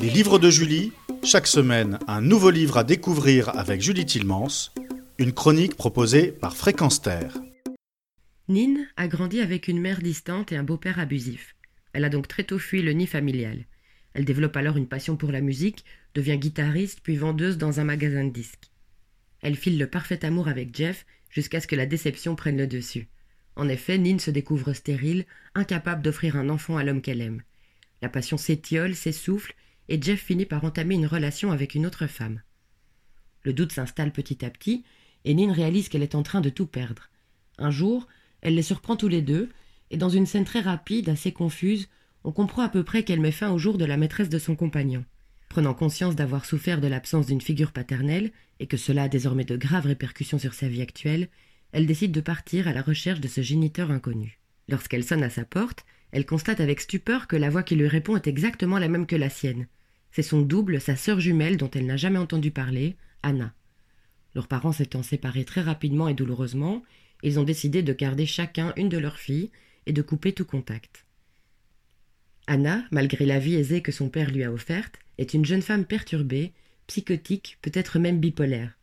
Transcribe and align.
Les 0.00 0.10
livres 0.10 0.38
de 0.38 0.48
Julie, 0.48 0.92
chaque 1.24 1.48
semaine 1.48 1.98
un 2.06 2.20
nouveau 2.20 2.50
livre 2.50 2.76
à 2.76 2.84
découvrir 2.84 3.48
avec 3.58 3.80
Julie 3.80 4.06
Tilmans, 4.06 4.70
une 5.18 5.32
chronique 5.32 5.74
proposée 5.74 6.30
par 6.30 6.56
Fréquence 6.56 7.02
Terre. 7.02 7.36
Nine 8.46 8.86
a 8.96 9.08
grandi 9.08 9.40
avec 9.40 9.66
une 9.66 9.80
mère 9.80 10.00
distante 10.00 10.52
et 10.52 10.56
un 10.56 10.62
beau-père 10.62 11.00
abusif. 11.00 11.56
Elle 11.92 12.04
a 12.04 12.10
donc 12.10 12.28
très 12.28 12.44
tôt 12.44 12.60
fui 12.60 12.80
le 12.80 12.92
nid 12.92 13.08
familial. 13.08 13.64
Elle 14.14 14.24
développe 14.24 14.56
alors 14.56 14.76
une 14.76 14.86
passion 14.86 15.16
pour 15.16 15.32
la 15.32 15.40
musique, 15.40 15.84
devient 16.14 16.38
guitariste 16.38 17.00
puis 17.02 17.16
vendeuse 17.16 17.58
dans 17.58 17.80
un 17.80 17.84
magasin 17.84 18.24
de 18.24 18.32
disques. 18.32 18.70
Elle 19.40 19.56
file 19.56 19.78
le 19.78 19.88
parfait 19.88 20.24
amour 20.24 20.46
avec 20.46 20.76
Jeff 20.76 21.06
jusqu'à 21.28 21.60
ce 21.60 21.66
que 21.66 21.76
la 21.76 21.86
déception 21.86 22.36
prenne 22.36 22.56
le 22.56 22.68
dessus. 22.68 23.08
En 23.56 23.68
effet, 23.68 23.98
Nine 23.98 24.20
se 24.20 24.30
découvre 24.30 24.74
stérile, 24.74 25.26
incapable 25.56 26.02
d'offrir 26.02 26.36
un 26.36 26.50
enfant 26.50 26.76
à 26.76 26.84
l'homme 26.84 27.02
qu'elle 27.02 27.20
aime. 27.20 27.42
La 28.00 28.08
passion 28.08 28.36
s'étiole, 28.36 28.94
s'essouffle, 28.94 29.56
et 29.88 30.00
Jeff 30.00 30.20
finit 30.22 30.46
par 30.46 30.64
entamer 30.64 30.94
une 30.94 31.06
relation 31.06 31.50
avec 31.50 31.74
une 31.74 31.86
autre 31.86 32.06
femme. 32.06 32.42
Le 33.42 33.52
doute 33.52 33.72
s'installe 33.72 34.12
petit 34.12 34.44
à 34.44 34.50
petit, 34.50 34.84
et 35.24 35.34
Nine 35.34 35.50
réalise 35.50 35.88
qu'elle 35.88 36.02
est 36.02 36.14
en 36.14 36.22
train 36.22 36.40
de 36.40 36.50
tout 36.50 36.66
perdre. 36.66 37.08
Un 37.58 37.70
jour, 37.70 38.06
elle 38.40 38.54
les 38.54 38.62
surprend 38.62 38.96
tous 38.96 39.08
les 39.08 39.22
deux, 39.22 39.48
et 39.90 39.96
dans 39.96 40.10
une 40.10 40.26
scène 40.26 40.44
très 40.44 40.60
rapide, 40.60 41.08
assez 41.08 41.32
confuse, 41.32 41.88
on 42.24 42.32
comprend 42.32 42.62
à 42.62 42.68
peu 42.68 42.84
près 42.84 43.04
qu'elle 43.04 43.20
met 43.20 43.32
fin 43.32 43.50
au 43.50 43.58
jour 43.58 43.78
de 43.78 43.84
la 43.84 43.96
maîtresse 43.96 44.28
de 44.28 44.38
son 44.38 44.54
compagnon. 44.54 45.04
Prenant 45.48 45.74
conscience 45.74 46.14
d'avoir 46.14 46.44
souffert 46.44 46.80
de 46.80 46.88
l'absence 46.88 47.26
d'une 47.26 47.40
figure 47.40 47.72
paternelle, 47.72 48.32
et 48.60 48.66
que 48.66 48.76
cela 48.76 49.04
a 49.04 49.08
désormais 49.08 49.44
de 49.44 49.56
graves 49.56 49.86
répercussions 49.86 50.38
sur 50.38 50.52
sa 50.52 50.68
vie 50.68 50.82
actuelle, 50.82 51.28
elle 51.72 51.86
décide 51.86 52.12
de 52.12 52.20
partir 52.20 52.68
à 52.68 52.72
la 52.72 52.82
recherche 52.82 53.20
de 53.20 53.28
ce 53.28 53.40
géniteur 53.40 53.90
inconnu. 53.90 54.38
Lorsqu'elle 54.68 55.04
sonne 55.04 55.22
à 55.22 55.30
sa 55.30 55.44
porte, 55.44 55.84
elle 56.12 56.26
constate 56.26 56.60
avec 56.60 56.80
stupeur 56.80 57.26
que 57.26 57.36
la 57.36 57.50
voix 57.50 57.62
qui 57.62 57.76
lui 57.76 57.88
répond 57.88 58.16
est 58.16 58.26
exactement 58.26 58.78
la 58.78 58.88
même 58.88 59.06
que 59.06 59.16
la 59.16 59.30
sienne. 59.30 59.66
C'est 60.12 60.22
son 60.22 60.40
double, 60.42 60.80
sa 60.80 60.96
sœur 60.96 61.20
jumelle 61.20 61.56
dont 61.56 61.70
elle 61.70 61.86
n'a 61.86 61.96
jamais 61.96 62.18
entendu 62.18 62.50
parler, 62.50 62.96
Anna. 63.22 63.52
Leurs 64.34 64.48
parents 64.48 64.72
s'étant 64.72 65.02
séparés 65.02 65.44
très 65.44 65.60
rapidement 65.60 66.08
et 66.08 66.14
douloureusement, 66.14 66.82
ils 67.22 67.38
ont 67.38 67.44
décidé 67.44 67.82
de 67.82 67.92
garder 67.92 68.26
chacun 68.26 68.72
une 68.76 68.88
de 68.88 68.98
leurs 68.98 69.18
filles 69.18 69.50
et 69.86 69.92
de 69.92 70.02
couper 70.02 70.32
tout 70.32 70.44
contact. 70.44 71.04
Anna, 72.46 72.84
malgré 72.90 73.26
la 73.26 73.38
vie 73.38 73.56
aisée 73.56 73.82
que 73.82 73.92
son 73.92 74.08
père 74.08 74.30
lui 74.30 74.44
a 74.44 74.52
offerte, 74.52 74.98
est 75.18 75.34
une 75.34 75.44
jeune 75.44 75.62
femme 75.62 75.84
perturbée, 75.84 76.52
psychotique, 76.86 77.58
peut-être 77.60 77.98
même 77.98 78.20
bipolaire. 78.20 78.78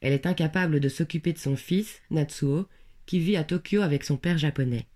Elle 0.00 0.12
est 0.12 0.26
incapable 0.26 0.80
de 0.80 0.88
s'occuper 0.88 1.32
de 1.32 1.38
son 1.38 1.56
fils, 1.56 2.02
Natsuo, 2.10 2.68
qui 3.06 3.18
vit 3.18 3.36
à 3.36 3.44
Tokyo 3.44 3.80
avec 3.80 4.04
son 4.04 4.16
père 4.16 4.38
japonais. 4.38 4.86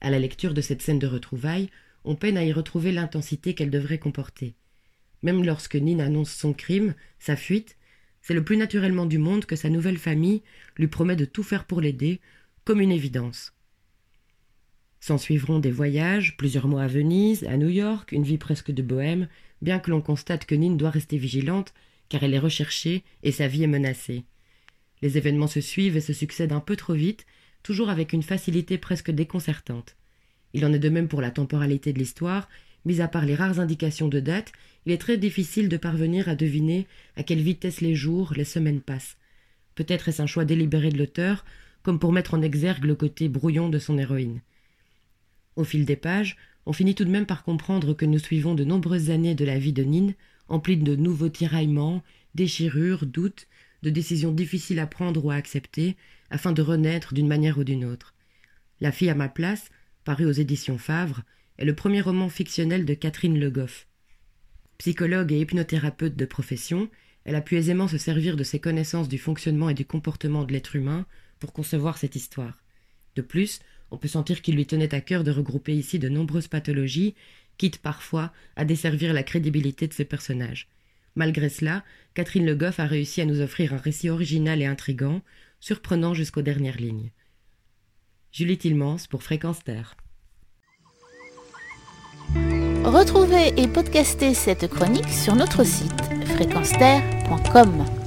À 0.00 0.10
la 0.10 0.18
lecture 0.18 0.52
de 0.52 0.60
cette 0.60 0.82
scène 0.82 0.98
de 0.98 1.06
retrouvailles, 1.06 1.70
on 2.06 2.14
peine 2.14 2.38
à 2.38 2.44
y 2.44 2.52
retrouver 2.52 2.92
l'intensité 2.92 3.54
qu'elle 3.54 3.70
devrait 3.70 3.98
comporter. 3.98 4.54
Même 5.22 5.44
lorsque 5.44 5.76
Nin 5.76 5.98
annonce 5.98 6.30
son 6.30 6.52
crime, 6.52 6.94
sa 7.18 7.36
fuite, 7.36 7.76
c'est 8.22 8.34
le 8.34 8.44
plus 8.44 8.56
naturellement 8.56 9.06
du 9.06 9.18
monde 9.18 9.44
que 9.44 9.56
sa 9.56 9.68
nouvelle 9.68 9.98
famille 9.98 10.42
lui 10.76 10.86
promet 10.86 11.16
de 11.16 11.24
tout 11.24 11.42
faire 11.42 11.64
pour 11.64 11.80
l'aider, 11.80 12.20
comme 12.64 12.80
une 12.80 12.92
évidence. 12.92 13.52
S'en 15.00 15.18
suivront 15.18 15.58
des 15.58 15.70
voyages, 15.70 16.36
plusieurs 16.36 16.68
mois 16.68 16.82
à 16.82 16.88
Venise, 16.88 17.44
à 17.44 17.56
New 17.56 17.68
York, 17.68 18.12
une 18.12 18.24
vie 18.24 18.38
presque 18.38 18.70
de 18.70 18.82
bohème, 18.82 19.28
bien 19.62 19.78
que 19.78 19.90
l'on 19.90 20.00
constate 20.00 20.46
que 20.46 20.54
Nin 20.54 20.74
doit 20.74 20.90
rester 20.90 21.18
vigilante, 21.18 21.74
car 22.08 22.22
elle 22.22 22.34
est 22.34 22.38
recherchée 22.38 23.04
et 23.22 23.32
sa 23.32 23.48
vie 23.48 23.64
est 23.64 23.68
menacée. 23.68 24.24
Les 25.02 25.18
événements 25.18 25.46
se 25.46 25.60
suivent 25.60 25.96
et 25.96 26.00
se 26.00 26.12
succèdent 26.12 26.52
un 26.52 26.60
peu 26.60 26.76
trop 26.76 26.94
vite, 26.94 27.26
toujours 27.62 27.90
avec 27.90 28.12
une 28.12 28.22
facilité 28.22 28.78
presque 28.78 29.10
déconcertante. 29.10 29.96
Il 30.54 30.64
en 30.64 30.72
est 30.72 30.78
de 30.78 30.88
même 30.88 31.08
pour 31.08 31.20
la 31.20 31.30
temporalité 31.30 31.92
de 31.92 31.98
l'histoire, 31.98 32.48
mis 32.84 33.00
à 33.00 33.08
part 33.08 33.26
les 33.26 33.34
rares 33.34 33.60
indications 33.60 34.08
de 34.08 34.20
date, 34.20 34.52
il 34.86 34.92
est 34.92 35.00
très 35.00 35.18
difficile 35.18 35.68
de 35.68 35.76
parvenir 35.76 36.28
à 36.28 36.36
deviner 36.36 36.86
à 37.16 37.22
quelle 37.22 37.40
vitesse 37.40 37.80
les 37.80 37.94
jours, 37.94 38.32
les 38.36 38.44
semaines 38.44 38.80
passent. 38.80 39.16
Peut-être 39.74 40.08
est-ce 40.08 40.22
un 40.22 40.26
choix 40.26 40.44
délibéré 40.44 40.90
de 40.90 40.98
l'auteur, 40.98 41.44
comme 41.82 41.98
pour 41.98 42.12
mettre 42.12 42.34
en 42.34 42.42
exergue 42.42 42.84
le 42.84 42.94
côté 42.94 43.28
brouillon 43.28 43.68
de 43.68 43.78
son 43.78 43.98
héroïne. 43.98 44.40
Au 45.56 45.64
fil 45.64 45.84
des 45.84 45.96
pages, 45.96 46.36
on 46.64 46.72
finit 46.72 46.94
tout 46.94 47.04
de 47.04 47.10
même 47.10 47.26
par 47.26 47.44
comprendre 47.44 47.94
que 47.94 48.04
nous 48.04 48.18
suivons 48.18 48.54
de 48.54 48.64
nombreuses 48.64 49.10
années 49.10 49.34
de 49.34 49.44
la 49.44 49.58
vie 49.58 49.72
de 49.72 49.84
Nine, 49.84 50.14
emplies 50.48 50.76
de 50.76 50.96
nouveaux 50.96 51.28
tiraillements, 51.28 52.02
déchirures, 52.34 53.06
doutes, 53.06 53.46
de 53.82 53.90
décisions 53.90 54.32
difficiles 54.32 54.80
à 54.80 54.86
prendre 54.86 55.24
ou 55.24 55.30
à 55.30 55.34
accepter, 55.34 55.96
afin 56.30 56.52
de 56.52 56.62
renaître 56.62 57.14
d'une 57.14 57.28
manière 57.28 57.58
ou 57.58 57.64
d'une 57.64 57.84
autre. 57.84 58.14
La 58.80 58.92
fille 58.92 59.10
à 59.10 59.14
ma 59.14 59.28
place, 59.28 59.70
paru 60.06 60.24
aux 60.24 60.32
éditions 60.32 60.78
Favre, 60.78 61.22
est 61.58 61.64
le 61.64 61.74
premier 61.74 62.00
roman 62.00 62.28
fictionnel 62.28 62.84
de 62.84 62.94
Catherine 62.94 63.40
Le 63.40 63.50
Goff. 63.50 63.88
Psychologue 64.78 65.32
et 65.32 65.40
hypnothérapeute 65.40 66.14
de 66.14 66.24
profession, 66.24 66.88
elle 67.24 67.34
a 67.34 67.40
pu 67.40 67.56
aisément 67.56 67.88
se 67.88 67.98
servir 67.98 68.36
de 68.36 68.44
ses 68.44 68.60
connaissances 68.60 69.08
du 69.08 69.18
fonctionnement 69.18 69.68
et 69.68 69.74
du 69.74 69.84
comportement 69.84 70.44
de 70.44 70.52
l'être 70.52 70.76
humain 70.76 71.06
pour 71.40 71.52
concevoir 71.52 71.98
cette 71.98 72.14
histoire. 72.14 72.62
De 73.16 73.20
plus, 73.20 73.58
on 73.90 73.98
peut 73.98 74.06
sentir 74.06 74.42
qu'il 74.42 74.54
lui 74.54 74.64
tenait 74.64 74.94
à 74.94 75.00
cœur 75.00 75.24
de 75.24 75.32
regrouper 75.32 75.74
ici 75.74 75.98
de 75.98 76.08
nombreuses 76.08 76.46
pathologies, 76.46 77.16
quitte 77.58 77.78
parfois 77.78 78.32
à 78.54 78.64
desservir 78.64 79.12
la 79.12 79.24
crédibilité 79.24 79.88
de 79.88 79.92
ses 79.92 80.04
personnages. 80.04 80.68
Malgré 81.16 81.48
cela, 81.48 81.84
Catherine 82.14 82.46
Le 82.46 82.54
Goff 82.54 82.78
a 82.78 82.86
réussi 82.86 83.22
à 83.22 83.24
nous 83.24 83.40
offrir 83.40 83.74
un 83.74 83.78
récit 83.78 84.08
original 84.08 84.62
et 84.62 84.66
intrigant, 84.66 85.20
surprenant 85.58 86.14
jusqu'aux 86.14 86.42
dernières 86.42 86.78
lignes. 86.78 87.10
Julie 88.36 88.58
Tilmans 88.58 89.08
pour 89.08 89.22
Fréquence 89.22 89.64
Terre. 89.64 89.96
Retrouvez 92.84 93.58
et 93.58 93.66
podcastez 93.66 94.34
cette 94.34 94.68
chronique 94.68 95.08
sur 95.08 95.34
notre 95.34 95.64
site 95.64 96.02
fréquenceterre.com. 96.34 98.05